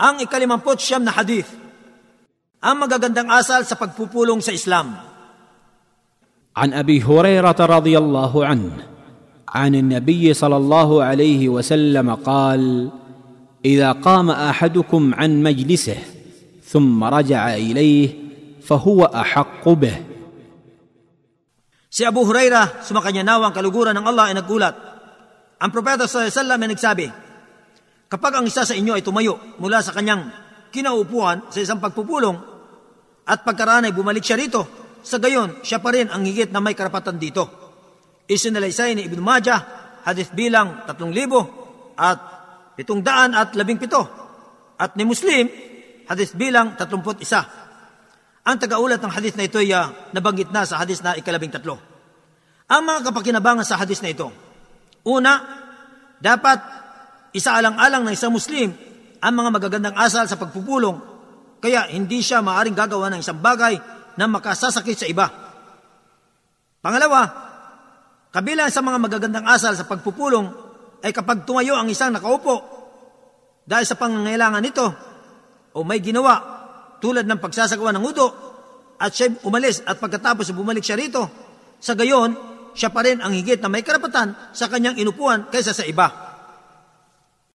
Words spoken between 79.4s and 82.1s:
umalis at pagkatapos bumalik siya rito, sa